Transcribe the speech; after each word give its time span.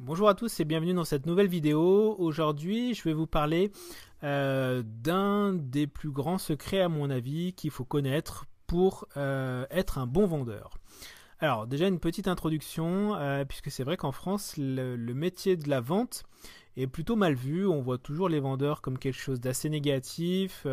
Bonjour 0.00 0.28
à 0.28 0.34
tous 0.34 0.58
et 0.58 0.64
bienvenue 0.64 0.92
dans 0.92 1.04
cette 1.04 1.24
nouvelle 1.24 1.46
vidéo. 1.46 2.16
Aujourd'hui, 2.18 2.94
je 2.94 3.04
vais 3.04 3.12
vous 3.12 3.28
parler 3.28 3.70
euh, 4.24 4.82
d'un 4.84 5.52
des 5.52 5.86
plus 5.86 6.10
grands 6.10 6.38
secrets 6.38 6.80
à 6.80 6.88
mon 6.88 7.10
avis 7.10 7.52
qu'il 7.52 7.70
faut 7.70 7.84
connaître 7.84 8.46
pour 8.66 9.06
euh, 9.16 9.64
être 9.70 9.98
un 9.98 10.08
bon 10.08 10.26
vendeur. 10.26 10.78
Alors 11.38 11.68
déjà 11.68 11.86
une 11.86 12.00
petite 12.00 12.26
introduction, 12.26 13.14
euh, 13.14 13.44
puisque 13.44 13.70
c'est 13.70 13.84
vrai 13.84 13.96
qu'en 13.96 14.10
France, 14.10 14.54
le, 14.58 14.96
métier 15.14 15.56
de 15.56 15.70
la 15.70 15.80
vente 15.80 16.24
est 16.76 16.88
plutôt 16.88 17.14
mal 17.14 17.34
vu. 17.34 17.64
On 17.64 17.80
voit 17.80 17.98
toujours 17.98 18.28
les 18.28 18.40
vendeurs 18.40 18.82
comme 18.82 18.98
quelque 18.98 19.20
chose 19.20 19.40
d'assez 19.40 19.70
négatif. 19.70 20.66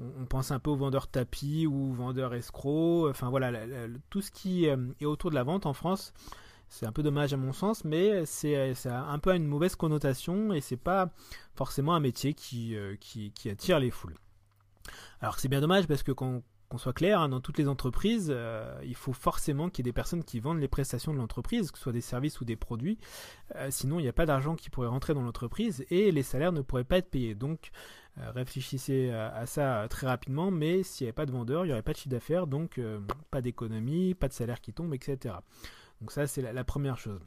on, 0.00 0.26
pense 0.26 0.50
un 0.50 0.58
peu 0.58 0.70
aux 0.70 0.76
vendeurs 0.76 1.06
tapis 1.06 1.68
ou 1.68 1.92
vendeurs 1.92 2.34
escrocs. 2.34 3.08
Enfin 3.08 3.30
voilà, 3.30 3.52
tout 4.10 4.20
ce 4.20 4.32
qui 4.32 4.64
est 4.64 5.04
autour 5.04 5.30
de 5.30 5.36
la 5.36 5.44
vente 5.44 5.64
en 5.64 5.74
France 5.74 6.12
c'est 6.68 6.86
un 6.86 6.92
peu 6.92 7.02
dommage 7.02 7.32
à 7.32 7.36
mon 7.36 7.52
sens, 7.52 7.84
mais 7.84 8.26
c'est 8.26 8.56
un 8.86 9.18
peu 9.18 9.34
une 9.34 9.46
mauvaise 9.46 9.74
connotation 9.74 10.52
et 10.52 10.60
c'est 10.60 10.76
pas 10.76 11.10
forcément 11.54 11.94
un 11.94 12.00
métier 12.00 12.34
qui, 12.34 12.76
euh, 12.76 12.94
attire 13.50 13.80
les 13.80 13.90
foules. 13.90 14.14
Alors 15.20 15.38
c'est 15.38 15.48
bien 15.48 15.60
dommage 15.60 15.86
parce 15.86 16.02
que 16.02 16.12
qu'on 16.12 16.42
soit 16.76 16.92
clair, 16.92 17.20
hein, 17.20 17.30
dans 17.30 17.40
toutes 17.40 17.58
les 17.58 17.68
entreprises, 17.68 18.30
euh, 18.30 18.78
il 18.84 18.94
faut 18.94 19.14
forcément 19.14 19.70
qu'il 19.70 19.84
y 19.84 19.88
ait 19.88 19.90
des 19.90 19.94
personnes 19.94 20.22
qui 20.22 20.40
vendent 20.40 20.60
les 20.60 20.68
prestations 20.68 21.12
de 21.12 21.18
l'entreprise, 21.18 21.70
que 21.70 21.78
ce 21.78 21.84
soit 21.84 21.92
des 21.92 22.02
services 22.02 22.40
ou 22.40 22.44
des 22.44 22.56
produits. 22.56 22.98
Euh, 23.56 23.68
sinon, 23.70 23.98
il 23.98 24.02
n'y 24.02 24.08
a 24.08 24.12
pas 24.12 24.26
d'argent 24.26 24.54
qui 24.54 24.68
pourrait 24.68 24.88
rentrer 24.88 25.14
dans 25.14 25.22
l'entreprise 25.22 25.86
et 25.90 26.12
les 26.12 26.22
salaires 26.22 26.52
ne 26.52 26.60
pourraient 26.60 26.84
pas 26.84 26.98
être 26.98 27.10
payés. 27.10 27.34
Donc, 27.34 27.70
réfléchissez 28.34 29.10
à, 29.10 29.46
ça 29.46 29.86
très 29.88 30.08
rapidement. 30.08 30.50
Mais 30.50 30.82
s'il 30.82 31.04
n'y 31.04 31.08
avait 31.08 31.14
pas 31.14 31.26
de 31.26 31.30
vendeur, 31.30 31.64
il 31.64 31.68
n'y 31.68 31.72
aurait 31.72 31.82
pas 31.82 31.92
de 31.92 31.98
chiffre 31.98 32.10
d'affaires, 32.10 32.48
donc 32.48 32.80
pas 33.30 33.40
d'économie, 33.40 34.14
pas 34.14 34.26
de 34.26 34.32
salaire 34.32 34.60
qui 34.60 34.72
tombe, 34.72 34.92
etc. 34.92 35.36
Donc 36.00 36.12
ça, 36.12 36.26
c'est 36.26 36.42
la, 36.42 36.64
première 36.64 36.98
chose. 36.98 37.20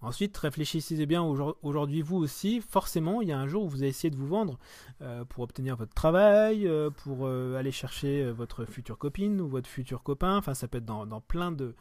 Ensuite, 0.00 0.36
réfléchissez 0.36 1.06
bien 1.06 1.22
aujourd'hui 1.22 2.02
vous 2.02 2.16
aussi. 2.16 2.60
Forcément, 2.60 3.22
il 3.22 3.28
y 3.28 3.32
a 3.32 3.38
un 3.38 3.46
jour 3.46 3.64
où 3.64 3.68
vous 3.68 3.78
allez 3.78 3.88
essayer 3.88 4.10
de 4.10 4.16
vous 4.16 4.26
vendre 4.26 4.58
euh, 5.00 5.24
pour 5.24 5.44
obtenir 5.44 5.76
votre 5.76 5.94
travail, 5.94 6.66
euh, 6.66 6.90
pour 6.90 7.26
euh, 7.26 7.56
aller 7.56 7.70
chercher 7.70 8.30
votre 8.32 8.64
future 8.64 8.98
copine 8.98 9.40
ou 9.40 9.48
votre 9.48 9.68
futur 9.68 10.02
copain. 10.02 10.36
Enfin, 10.36 10.54
ça 10.54 10.66
peut 10.66 10.78
être 10.78 10.84
dans, 10.84 11.20
plein 11.20 11.52
de, 11.52 11.74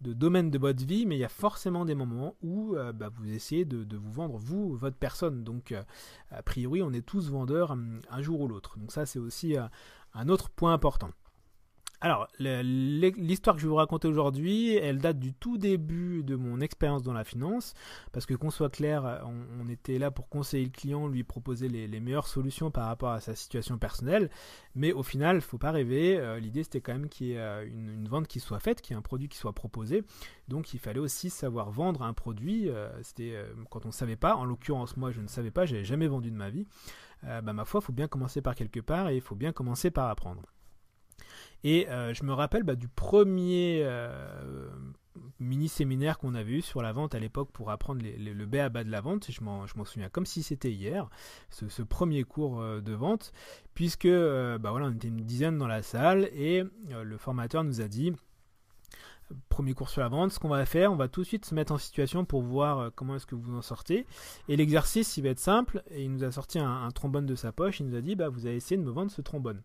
domaines 0.00 0.50
de 0.50 0.58
votre 0.58 0.86
vie, 0.86 1.04
mais 1.04 1.16
il 1.16 1.20
y 1.20 1.24
a 1.24 1.28
forcément 1.28 1.84
des 1.84 1.96
moments 1.96 2.36
où 2.42 2.76
bah, 2.94 3.10
vous 3.12 3.28
essayez 3.30 3.64
de, 3.64 3.96
vous 3.96 4.12
vendre 4.12 4.38
vous, 4.38 4.76
votre 4.76 4.96
personne. 4.96 5.42
Donc, 5.42 5.74
a 6.30 6.42
priori, 6.42 6.80
on 6.80 6.92
est 6.92 7.04
tous 7.04 7.28
vendeurs 7.28 7.72
hum, 7.72 8.00
un, 8.08 8.22
jour 8.22 8.40
ou 8.40 8.48
l'autre. 8.48 8.78
Donc 8.78 8.92
ça, 8.92 9.04
c'est 9.04 9.18
aussi 9.18 9.56
un 10.14 10.28
autre 10.28 10.48
point 10.48 10.72
important. 10.72 11.10
Alors, 12.04 12.28
l'histoire 12.38 13.56
que 13.56 13.62
je 13.62 13.66
vais 13.66 13.70
vous 13.70 13.76
raconter 13.76 14.06
aujourd'hui, 14.08 14.74
elle 14.74 14.98
date 14.98 15.18
du 15.18 15.32
tout 15.32 15.56
début 15.56 16.22
de 16.22 16.36
mon 16.36 16.60
expérience 16.60 17.02
dans 17.02 17.14
la 17.14 17.24
finance, 17.24 17.72
parce 18.12 18.26
que 18.26 18.34
qu'on 18.34 18.50
soit 18.50 18.68
clair, 18.68 19.24
on, 19.24 19.70
était 19.70 19.98
là 19.98 20.10
pour 20.10 20.28
conseiller 20.28 20.66
le 20.66 20.70
client, 20.70 21.08
lui 21.08 21.24
proposer 21.24 21.66
les, 21.66 22.00
meilleures 22.00 22.26
solutions 22.26 22.70
par 22.70 22.88
rapport 22.88 23.08
à 23.08 23.20
sa 23.20 23.34
situation 23.34 23.78
personnelle, 23.78 24.28
mais 24.74 24.92
au 24.92 25.02
final, 25.02 25.40
faut 25.40 25.56
pas 25.56 25.70
rêver, 25.70 26.18
euh, 26.18 26.38
l'idée 26.38 26.62
c'était 26.62 26.82
quand 26.82 26.92
même 26.92 27.08
qu'il 27.08 27.28
y 27.28 27.32
ait 27.32 27.38
euh, 27.38 27.66
une, 27.66 28.06
vente 28.06 28.28
qui 28.28 28.38
soit 28.38 28.60
faite, 28.60 28.82
qu'il 28.82 28.92
y 28.92 28.96
ait 28.96 28.98
un 28.98 29.02
produit 29.02 29.30
qui 29.30 29.38
soit 29.38 29.54
proposé, 29.54 30.04
donc 30.46 30.74
il 30.74 30.80
fallait 30.80 31.00
aussi 31.00 31.30
savoir 31.30 31.70
vendre 31.70 32.02
un 32.02 32.12
produit, 32.12 32.68
euh, 32.68 32.90
c'était 33.02 33.34
quand 33.70 33.86
on 33.86 33.88
ne 33.88 33.94
savait 33.94 34.16
pas, 34.16 34.36
en 34.36 34.44
l'occurrence 34.44 34.98
moi 34.98 35.10
je 35.10 35.22
ne 35.22 35.26
savais 35.26 35.50
pas, 35.50 35.64
j'avais 35.64 35.84
jamais 35.84 36.08
vendu 36.08 36.30
de 36.30 36.36
ma 36.36 36.50
vie, 36.50 36.66
bah, 37.22 37.54
ma 37.54 37.64
foi, 37.64 37.80
faut 37.80 37.94
bien 37.94 38.08
commencer 38.08 38.42
par 38.42 38.54
quelque 38.54 38.80
part 38.80 39.08
et 39.08 39.14
il 39.14 39.22
faut 39.22 39.36
bien 39.36 39.52
commencer 39.52 39.90
par 39.90 40.10
apprendre. 40.10 40.42
Et 41.64 41.88
euh, 41.88 42.12
je 42.12 42.24
me 42.24 42.32
rappelle 42.32 42.62
bah, 42.62 42.76
du 42.76 42.88
premier 42.88 43.80
euh, 43.82 44.68
mini-séminaire 45.40 46.18
qu'on 46.18 46.34
avait 46.34 46.52
eu 46.52 46.60
sur 46.60 46.82
la 46.82 46.92
vente 46.92 47.14
à 47.14 47.18
l'époque 47.18 47.50
pour 47.52 47.70
apprendre 47.70 48.02
le 48.04 48.46
B 48.46 48.56
à 48.56 48.68
bas 48.68 48.84
de 48.84 48.90
la 48.90 49.00
vente. 49.00 49.30
Je 49.30 49.42
m'en, 49.42 49.66
souviens 49.66 50.10
comme 50.10 50.26
si 50.26 50.42
c'était 50.42 50.70
hier, 50.70 51.08
ce, 51.48 51.82
premier 51.82 52.22
cours 52.24 52.60
euh, 52.60 52.82
de 52.82 52.92
vente, 52.92 53.32
puisque 53.72 54.06
bah, 54.06 54.72
on 54.74 54.92
était 54.92 55.08
une 55.08 55.16
dizaine 55.16 55.56
dans 55.56 55.66
la 55.66 55.82
salle 55.82 56.28
et 56.34 56.62
le 56.90 57.16
formateur 57.16 57.64
nous 57.64 57.80
a 57.80 57.88
dit 57.88 58.12
premier 59.48 59.72
cours 59.72 59.88
sur 59.88 60.02
la 60.02 60.08
vente, 60.08 60.32
ce 60.32 60.38
qu'on 60.38 60.48
va 60.48 60.66
faire, 60.66 60.92
on 60.92 60.96
va 60.96 61.08
tout 61.08 61.22
de 61.22 61.26
suite 61.26 61.46
se 61.46 61.54
mettre 61.54 61.72
en 61.72 61.78
situation 61.78 62.26
pour 62.26 62.42
voir 62.42 62.90
comment 62.94 63.16
est-ce 63.16 63.26
que 63.26 63.34
vous 63.34 63.56
en 63.56 63.62
sortez. 63.62 64.06
Et 64.48 64.56
l'exercice, 64.56 65.16
il 65.16 65.22
va 65.22 65.30
être 65.30 65.40
simple. 65.40 65.82
Et 65.90 66.04
il 66.04 66.12
nous 66.12 66.24
a 66.24 66.30
sorti 66.30 66.58
un, 66.58 66.90
trombone 66.90 67.24
de 67.24 67.34
sa 67.34 67.50
poche. 67.50 67.80
Il 67.80 67.86
nous 67.86 67.96
a 67.96 68.02
dit, 68.02 68.16
bah, 68.16 68.28
vous 68.28 68.46
allez 68.46 68.56
essayer 68.56 68.76
de 68.76 68.82
me 68.82 68.90
vendre 68.90 69.10
ce 69.10 69.22
trombone. 69.22 69.62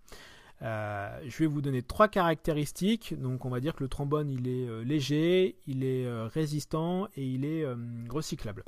Euh, 0.61 1.19
je 1.25 1.37
vais 1.37 1.45
vous 1.45 1.61
donner 1.61 1.81
trois 1.81 2.07
caractéristiques. 2.07 3.19
Donc 3.19 3.45
on 3.45 3.49
va 3.49 3.59
dire 3.59 3.75
que 3.75 3.83
le 3.83 3.89
trombone 3.89 4.29
il 4.29 4.47
est 4.47 4.67
euh, 4.67 4.83
léger, 4.83 5.57
il 5.67 5.83
est 5.83 6.05
euh, 6.05 6.27
résistant 6.27 7.07
et 7.15 7.25
il 7.25 7.45
est 7.45 7.65
recyclable. 8.09 8.63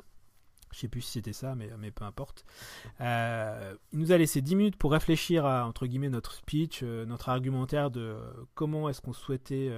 Je 0.72 0.78
sais 0.78 0.88
plus 0.88 1.02
si 1.02 1.12
c'était 1.12 1.34
ça, 1.34 1.54
mais, 1.54 1.90
peu 1.90 2.06
importe. 2.06 2.46
il 2.98 3.98
nous 3.98 4.10
a 4.10 4.16
laissé 4.16 4.40
10 4.40 4.56
minutes 4.56 4.76
pour 4.76 4.92
réfléchir 4.92 5.44
à 5.44 5.66
entre 5.66 5.86
guillemets 5.86 6.08
notre 6.08 6.32
speech, 6.32 6.82
notre 6.82 7.28
argumentaire 7.28 7.90
de 7.90 8.16
comment 8.54 8.88
est-ce 8.88 9.02
qu'on 9.02 9.12
souhaitait 9.12 9.70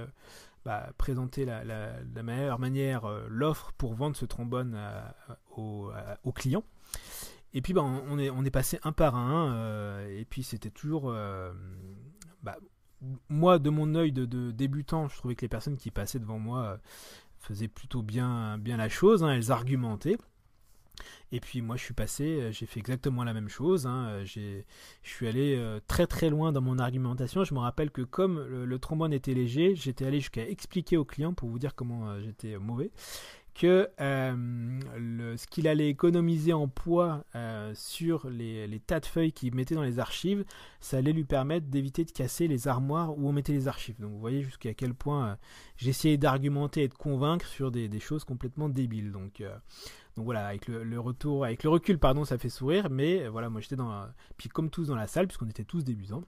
bah, 0.63 0.89
présenter 0.97 1.43
la, 1.43 2.23
meilleure 2.23 2.59
manière 2.59 3.09
l'offre 3.27 3.73
pour 3.73 3.93
vendre 3.93 4.15
ce 4.15 4.23
trombone 4.23 4.79
aux 5.57 5.91
au 6.23 6.31
clients. 6.31 6.63
Et 7.55 7.61
puis 7.61 7.71
bah, 7.71 7.83
on, 7.83 8.19
est, 8.19 8.51
passé 8.51 8.79
un 8.83 8.91
par 8.91 9.15
un, 9.15 9.53
euh, 9.53 10.19
et 10.19 10.25
puis 10.25 10.43
c'était 10.43 10.69
toujours... 10.69 11.09
Euh, 11.09 11.53
bah, 12.43 12.57
moi, 13.29 13.59
de 13.59 13.69
mon 13.69 13.95
œil 13.95 14.11
de, 14.11 14.51
débutant, 14.51 15.07
je 15.07 15.15
trouvais 15.15 15.35
que 15.35 15.41
les 15.41 15.47
personnes 15.47 15.77
qui 15.77 15.89
passaient 15.89 16.19
devant 16.19 16.37
moi 16.37 16.63
euh, 16.63 16.77
faisaient 17.39 17.69
plutôt 17.69 18.01
bien, 18.01 18.57
bien 18.57 18.75
la 18.75 18.89
chose, 18.89 19.23
hein, 19.23 19.31
elles 19.31 19.53
argumentaient. 19.53 20.17
Et 21.31 21.39
puis 21.39 21.61
moi 21.61 21.75
je 21.75 21.83
suis 21.83 21.93
passé, 21.93 22.49
j'ai 22.53 22.65
fait 22.65 22.79
exactement 22.79 23.25
la 23.25 23.33
même 23.33 23.49
chose. 23.49 23.85
Hein, 23.85 24.23
je 24.23 24.61
suis 25.03 25.27
allé 25.27 25.61
très 25.87 26.07
très 26.07 26.29
loin 26.29 26.53
dans 26.53 26.61
mon 26.61 26.79
argumentation. 26.79 27.43
Je 27.43 27.53
me 27.53 27.59
rappelle 27.59 27.91
que 27.91 28.01
comme 28.01 28.39
le 28.39 28.79
trombone 28.79 29.11
était 29.11 29.33
léger, 29.33 29.75
j'étais 29.75 30.05
allé 30.05 30.21
jusqu'à 30.21 30.47
expliquer 30.47 30.95
au 30.95 31.03
client 31.03 31.33
pour 31.33 31.49
vous 31.49 31.59
dire 31.59 31.75
comment 31.75 32.17
j'étais 32.21 32.57
mauvais 32.57 32.91
que 33.55 33.89
euh, 34.01 35.35
ce 35.37 35.47
qu'il 35.47 35.67
allait 35.67 35.89
économiser 35.89 36.53
en 36.53 36.67
poids 36.67 37.23
euh, 37.35 37.71
sur 37.73 38.29
les, 38.29 38.81
tas 38.85 38.99
de 38.99 39.05
feuilles 39.05 39.31
qu'il 39.31 39.55
mettait 39.55 39.75
dans 39.75 39.81
les 39.81 39.97
archives, 39.97 40.43
ça 40.81 40.97
allait 40.97 41.13
lui 41.13 41.23
permettre 41.23 41.67
d'éviter 41.67 42.03
de 42.03 42.11
casser 42.11 42.47
les 42.47 42.67
armoires 42.67 43.17
où 43.17 43.27
on 43.27 43.31
mettait 43.31 43.53
les 43.53 43.67
archives. 43.67 43.99
Donc 43.99 44.11
vous 44.11 44.19
voyez 44.19 44.43
jusqu'à 44.43 44.73
quel 44.73 44.93
point 44.93 45.29
euh, 45.29 45.35
j'essayais 45.77 46.17
d'argumenter 46.17 46.83
et 46.83 46.87
de 46.89 46.93
convaincre 46.93 47.47
sur 47.47 47.71
des, 47.71 47.89
choses 47.99 48.25
complètement 48.25 48.67
débiles. 48.67 49.11
Donc, 49.13 49.41
voilà, 50.17 50.47
avec 50.47 50.67
le, 50.67 50.99
retour, 50.99 51.45
avec 51.45 51.63
le 51.63 51.69
recul, 51.69 51.97
pardon, 51.97 52.25
ça 52.25 52.37
fait 52.37 52.49
sourire, 52.49 52.89
mais 52.89 53.27
voilà, 53.29 53.49
moi 53.49 53.61
j'étais 53.61 53.77
dans, 53.77 54.05
puis 54.37 54.49
comme 54.49 54.69
tous 54.69 54.87
dans 54.87 54.95
la 54.95 55.07
salle, 55.07 55.27
puisqu'on 55.27 55.47
était 55.47 55.63
tous 55.63 55.83
débutants 55.83 56.23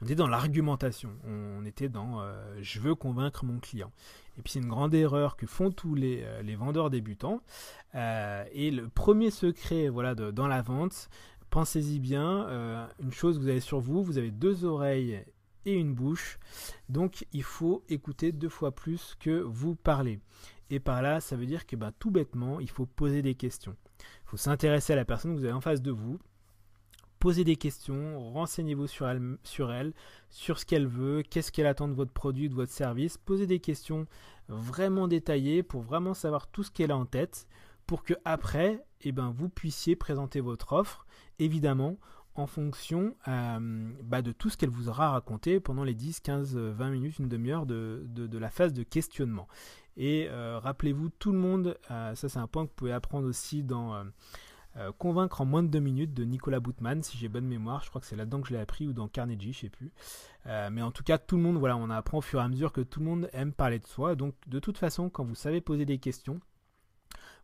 on 0.00 0.06
était 0.06 0.14
dans 0.14 0.28
l'argumentation, 0.28 1.10
on 1.26 1.64
était 1.64 1.88
dans 1.88 2.20
euh, 2.20 2.56
je 2.60 2.80
veux 2.80 2.94
convaincre 2.94 3.44
mon 3.44 3.58
client. 3.58 3.92
Et 4.38 4.42
puis 4.42 4.52
c'est 4.52 4.60
une 4.60 4.68
grande 4.68 4.94
erreur 4.94 5.36
que 5.36 5.46
font 5.46 5.70
tous 5.70 5.94
les, 5.94 6.22
euh, 6.24 6.56
vendeurs 6.56 6.90
débutants. 6.90 7.42
Euh, 7.94 8.44
et 8.52 8.70
le 8.70 8.88
premier 8.88 9.30
secret 9.30 9.88
voilà, 9.88 10.14
dans 10.14 10.48
la 10.48 10.62
vente, 10.62 11.10
pensez-y 11.50 11.98
bien, 11.98 12.88
une 13.00 13.12
chose 13.12 13.36
que 13.36 13.42
vous 13.42 13.48
avez 13.48 13.60
sur 13.60 13.80
vous, 13.80 14.02
vous 14.02 14.18
avez 14.18 14.30
deux 14.30 14.64
oreilles 14.64 15.24
et 15.66 15.74
une 15.74 15.92
bouche, 15.92 16.38
donc 16.88 17.26
il 17.32 17.42
faut 17.42 17.84
écouter 17.88 18.32
deux 18.32 18.48
fois 18.48 18.72
plus 18.74 19.16
que 19.20 19.40
vous 19.42 19.74
parlez. 19.74 20.20
Et 20.70 20.78
par 20.78 21.02
là, 21.02 21.20
ça 21.20 21.36
veut 21.36 21.46
dire 21.46 21.66
que 21.66 21.76
ben, 21.76 21.92
tout 21.98 22.10
bêtement, 22.10 22.60
il 22.60 22.70
faut 22.70 22.86
poser 22.86 23.20
des 23.20 23.34
questions. 23.34 23.76
Il 23.98 24.30
faut 24.30 24.36
s'intéresser 24.36 24.92
à 24.92 24.96
la 24.96 25.04
personne 25.04 25.34
que 25.34 25.38
vous 25.38 25.44
avez 25.44 25.52
en 25.52 25.60
face 25.60 25.82
de 25.82 25.90
vous 25.90 26.18
posez 27.20 27.44
des 27.44 27.56
questions, 27.56 28.32
renseignez-vous 28.32 28.86
sur 28.86 29.08
elle, 29.08 29.92
sur 30.30 30.58
ce 30.58 30.66
qu'elle 30.66 30.86
veut, 30.86 31.22
qu'est-ce 31.22 31.52
qu'elle 31.52 31.66
attend 31.66 31.86
de 31.86 31.92
votre 31.92 32.12
produit, 32.12 32.48
de 32.48 32.54
votre 32.54 32.72
service. 32.72 33.18
Posez 33.18 33.46
des 33.46 33.60
questions 33.60 34.06
vraiment 34.48 35.06
détaillées 35.06 35.62
pour 35.62 35.82
vraiment 35.82 36.14
savoir 36.14 36.48
tout 36.48 36.62
ce 36.62 36.70
qu'elle 36.70 36.90
a 36.90 36.96
en 36.96 37.04
tête, 37.04 37.46
pour 37.86 38.04
que 38.04 38.14
après, 38.24 38.82
eh 39.02 39.12
ben, 39.12 39.32
vous 39.36 39.50
puissiez 39.50 39.96
présenter 39.96 40.40
votre 40.40 40.72
offre, 40.72 41.06
évidemment, 41.38 41.98
en 42.34 42.46
fonction 42.46 43.14
euh, 43.28 43.90
bah, 44.02 44.22
de 44.22 44.32
tout 44.32 44.48
ce 44.48 44.56
qu'elle 44.56 44.70
vous 44.70 44.88
aura 44.88 45.10
raconté 45.10 45.60
pendant 45.60 45.84
les 45.84 45.94
10, 45.94 46.20
15, 46.20 46.56
20 46.56 46.90
minutes, 46.90 47.18
une 47.18 47.28
demi-heure 47.28 47.66
de, 47.66 48.08
la 48.32 48.50
phase 48.50 48.72
de 48.72 48.82
questionnement. 48.82 49.46
Et 49.96 50.28
euh, 50.30 50.58
rappelez-vous, 50.58 51.10
tout 51.10 51.32
le 51.32 51.38
monde, 51.38 51.76
euh, 51.90 52.14
ça 52.14 52.30
c'est 52.30 52.38
un 52.38 52.46
point 52.46 52.64
que 52.64 52.70
vous 52.70 52.76
pouvez 52.76 52.92
apprendre 52.92 53.28
aussi 53.28 53.62
dans 53.62 54.04
euh, 54.76 54.92
convaincre 54.96 55.40
en 55.40 55.44
moins 55.44 55.62
de 55.62 55.68
deux 55.68 55.80
minutes 55.80 56.14
de 56.14 56.24
Nicolas 56.24 56.60
Boutman, 56.60 57.02
si 57.02 57.18
j'ai 57.18 57.28
bonne 57.28 57.46
mémoire. 57.46 57.82
Je 57.82 57.88
crois 57.88 58.00
que 58.00 58.06
c'est 58.06 58.16
là-dedans 58.16 58.40
que 58.40 58.48
je 58.48 58.54
l'ai 58.54 58.60
appris 58.60 58.86
ou 58.86 58.92
dans 58.92 59.08
Carnegie, 59.08 59.52
je 59.52 59.60
sais 59.60 59.68
plus. 59.68 59.90
Euh, 60.46 60.70
mais 60.70 60.82
en 60.82 60.90
tout 60.90 61.02
cas, 61.02 61.18
tout 61.18 61.36
le 61.36 61.42
monde, 61.42 61.56
voilà, 61.56 61.76
on 61.76 61.90
apprend 61.90 62.18
au 62.18 62.22
fur 62.22 62.40
et 62.40 62.42
à 62.42 62.48
mesure 62.48 62.72
que 62.72 62.80
tout 62.80 63.00
le 63.00 63.06
monde 63.06 63.28
aime 63.32 63.52
parler 63.52 63.78
de 63.78 63.86
soi. 63.86 64.14
Donc, 64.14 64.34
de 64.46 64.58
toute 64.58 64.78
façon, 64.78 65.10
quand 65.10 65.24
vous 65.24 65.34
savez 65.34 65.60
poser 65.60 65.84
des 65.84 65.98
questions, 65.98 66.40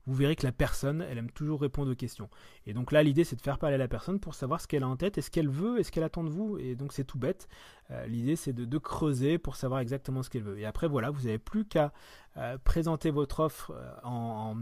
vous 0.06 0.14
verrez 0.14 0.36
que 0.36 0.46
la 0.46 0.52
personne, 0.52 1.04
elle 1.08 1.18
aime 1.18 1.30
toujours 1.30 1.60
répondre 1.60 1.90
aux 1.90 1.96
questions. 1.96 2.28
Et 2.66 2.74
donc 2.74 2.92
là, 2.92 3.02
l'idée, 3.02 3.24
c'est 3.24 3.36
de 3.36 3.40
faire 3.40 3.58
parler 3.58 3.76
la 3.76 3.88
personne 3.88 4.20
pour 4.20 4.34
savoir 4.34 4.60
ce 4.60 4.68
qu'elle 4.68 4.82
a 4.82 4.88
en 4.88 4.96
tête, 4.96 5.18
et 5.18 5.22
ce 5.22 5.30
qu'elle 5.30 5.48
veut, 5.48 5.78
et 5.78 5.82
ce 5.82 5.90
qu'elle 5.90 6.04
attend 6.04 6.24
de 6.24 6.30
vous. 6.30 6.58
Et 6.58 6.74
donc 6.74 6.92
c'est 6.92 7.04
tout 7.04 7.18
bête. 7.18 7.48
L'idée 8.06 8.36
c'est 8.36 8.52
de, 8.52 8.78
creuser 8.78 9.38
pour 9.38 9.56
savoir 9.56 9.80
exactement 9.80 10.22
ce 10.22 10.30
qu'elle 10.30 10.42
veut. 10.42 10.58
Et 10.58 10.64
après 10.64 10.88
voilà, 10.88 11.10
vous 11.10 11.22
n'avez 11.22 11.38
plus 11.38 11.64
qu'à 11.64 11.92
présenter 12.64 13.10
votre 13.10 13.40
offre 13.40 13.72
en, 14.02 14.54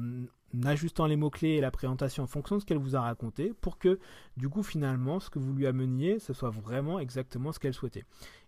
ajustant 0.64 1.06
les 1.06 1.16
mots-clés 1.16 1.50
et 1.50 1.60
la 1.60 1.70
présentation 1.70 2.22
en 2.22 2.26
fonction 2.26 2.56
de 2.56 2.60
ce 2.60 2.66
qu'elle 2.66 2.78
vous 2.78 2.96
a 2.96 3.00
raconté 3.00 3.52
pour 3.60 3.78
que 3.78 3.98
du 4.36 4.48
coup 4.48 4.62
finalement 4.62 5.18
ce 5.18 5.30
que 5.30 5.38
vous 5.38 5.52
lui 5.52 5.66
ameniez 5.66 6.18
ce 6.18 6.32
soit 6.32 6.50
vraiment 6.50 7.00
exactement 7.00 7.52
ce 7.52 7.58
qu'elle 7.58 7.74
souhaitait. 7.74 8.04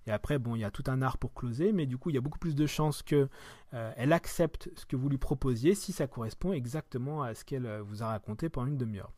Et 0.06 0.12
après 0.12 0.38
bon 0.38 0.54
il 0.54 0.60
y 0.60 0.64
a 0.64 0.70
tout 0.70 0.84
un 0.86 1.02
art 1.02 1.18
pour 1.18 1.34
closer 1.34 1.72
mais 1.72 1.86
du 1.86 1.98
coup 1.98 2.10
il 2.10 2.14
y 2.14 2.18
a 2.18 2.20
beaucoup 2.20 2.38
plus 2.38 2.54
de 2.54 2.66
chances 2.66 3.02
qu'elle 3.02 3.28
elle 3.72 4.12
accepte 4.12 4.70
ce 4.76 4.86
que 4.86 4.96
vous 4.96 5.08
lui 5.08 5.18
proposiez 5.18 5.74
si 5.74 5.92
ça 5.92 6.06
correspond 6.06 6.52
exactement 6.52 7.22
à 7.22 7.34
ce 7.34 7.44
qu'elle 7.44 7.66
vous 7.80 8.02
a 8.02 8.06
raconté 8.06 8.48
pendant 8.48 8.68
une 8.68 8.78
demi-heure. 8.78 9.12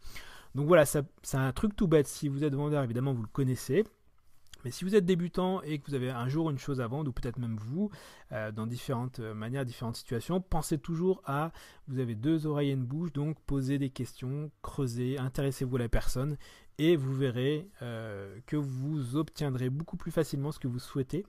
Donc 0.55 0.67
voilà, 0.67 0.87
c'est 0.87 1.05
un 1.35 1.53
truc 1.53 1.77
tout 1.77 1.87
bête. 1.87 2.09
Si 2.09 2.29
vous 2.29 2.43
êtes 2.43 2.55
vendeur, 2.55 2.83
évidemment, 2.83 3.13
vous 3.13 3.23
le 3.23 3.29
connaissez. 3.29 3.85
Mais 4.65 4.71
si 4.71 4.85
vous 4.85 4.95
êtes 4.95 5.05
débutant 5.05 5.63
et 5.63 5.79
que 5.79 5.87
vous 5.89 5.95
avez 5.95 6.11
un 6.11 6.29
jour 6.29 6.51
une 6.51 6.59
chose 6.59 6.81
à 6.81 6.87
vendre, 6.87 7.11
ou 7.11 7.13
peut-être 7.13 7.39
même 7.39 7.57
vous, 7.57 7.91
euh, 8.33 8.51
dans 8.51 8.67
différentes 8.67 9.21
euh, 9.21 9.35
manières, 9.35 9.65
différentes 9.65 9.97
situations, 9.97 10.41
pensez 10.41 10.79
toujours 10.79 11.23
à, 11.25 11.53
vous 11.87 11.99
avez 12.01 12.15
deux 12.15 12.47
oreilles 12.47 12.71
et 12.71 12.73
une 12.73 12.85
bouche, 12.85 13.13
donc 13.13 13.37
posez 13.47 13.79
des 13.79 13.91
questions, 13.91 14.51
creusez, 14.63 15.19
intéressez-vous 15.19 15.77
à 15.77 15.81
la 15.81 15.89
personne, 15.89 16.37
et 16.79 16.97
vous 16.97 17.15
verrez 17.15 17.69
euh, 17.83 18.39
que 18.47 18.57
vous 18.57 19.17
obtiendrez 19.17 19.71
beaucoup 19.71 19.97
plus 19.97 20.11
facilement 20.11 20.53
ce 20.53 20.59
que 20.59 20.69
vous 20.69 20.79
souhaitez 20.79 21.25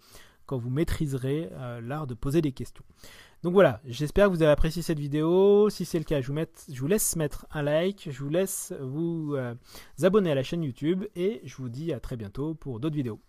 quand 0.46 0.58
vous 0.58 0.72
maîtriserez 0.72 1.52
l'art 1.84 2.08
de 2.08 2.16
poser 2.16 2.42
des 2.42 2.54
questions. 2.54 2.84
Donc 3.42 3.54
voilà, 3.54 3.80
j'espère 3.86 4.28
que 4.28 4.32
vous 4.32 4.42
avez 4.42 4.52
apprécié 4.52 4.82
cette 4.82 5.00
vidéo. 5.00 5.70
Si 5.70 5.86
c'est 5.86 5.98
le 5.98 6.04
cas, 6.04 6.20
je 6.20 6.28
vous, 6.28 6.88
laisse 6.88 7.16
mettre 7.16 7.46
un 7.52 7.62
like, 7.62 8.10
je 8.12 8.20
vous 8.24 8.30
laisse 8.30 8.74
vous 8.82 9.36
euh, 9.36 9.56
abonner 10.02 10.32
à 10.32 10.36
la 10.36 10.44
chaîne 10.44 10.64
YouTube 10.64 11.06
et 11.16 11.42
je 11.46 11.56
vous 11.56 11.70
dis 11.70 11.94
à 11.94 12.02
très 12.02 12.18
bientôt 12.18 12.54
pour 12.54 12.82
d'autres 12.82 12.96
vidéos. 12.96 13.22